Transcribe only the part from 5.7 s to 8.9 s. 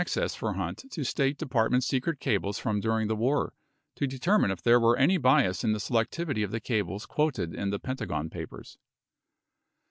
the selectivity of the cables quoted in the Pentagon Papers.